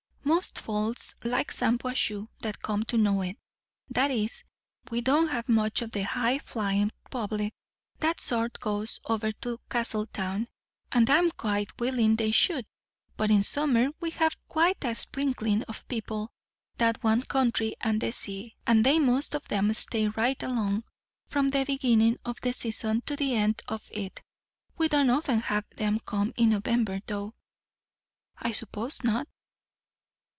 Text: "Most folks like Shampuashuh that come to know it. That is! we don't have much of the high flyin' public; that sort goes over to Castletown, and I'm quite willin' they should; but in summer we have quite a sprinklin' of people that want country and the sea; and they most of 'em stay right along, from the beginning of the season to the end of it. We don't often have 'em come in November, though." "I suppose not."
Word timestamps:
"Most 0.23 0.59
folks 0.59 1.13
like 1.23 1.51
Shampuashuh 1.51 2.27
that 2.39 2.61
come 2.61 2.83
to 2.85 2.97
know 2.97 3.21
it. 3.21 3.37
That 3.89 4.11
is! 4.11 4.43
we 4.89 5.01
don't 5.01 5.27
have 5.27 5.49
much 5.49 5.81
of 5.81 5.91
the 5.91 6.03
high 6.03 6.39
flyin' 6.39 6.91
public; 7.11 7.53
that 7.99 8.21
sort 8.21 8.57
goes 8.59 9.01
over 9.05 9.33
to 9.33 9.59
Castletown, 9.69 10.47
and 10.91 11.09
I'm 11.09 11.31
quite 11.31 11.77
willin' 11.79 12.15
they 12.15 12.31
should; 12.31 12.65
but 13.17 13.29
in 13.29 13.43
summer 13.43 13.89
we 13.99 14.09
have 14.11 14.37
quite 14.47 14.83
a 14.85 14.95
sprinklin' 14.95 15.63
of 15.63 15.87
people 15.89 16.31
that 16.77 17.03
want 17.03 17.27
country 17.27 17.75
and 17.81 17.99
the 17.99 18.11
sea; 18.13 18.55
and 18.65 18.85
they 18.85 18.99
most 18.99 19.35
of 19.35 19.51
'em 19.51 19.73
stay 19.73 20.07
right 20.07 20.41
along, 20.41 20.85
from 21.27 21.49
the 21.49 21.65
beginning 21.65 22.17
of 22.23 22.39
the 22.41 22.53
season 22.53 23.01
to 23.01 23.15
the 23.17 23.35
end 23.35 23.61
of 23.67 23.89
it. 23.91 24.23
We 24.77 24.87
don't 24.87 25.09
often 25.09 25.41
have 25.41 25.65
'em 25.77 25.99
come 25.99 26.33
in 26.37 26.49
November, 26.51 27.01
though." 27.05 27.35
"I 28.37 28.53
suppose 28.53 29.03
not." 29.03 29.27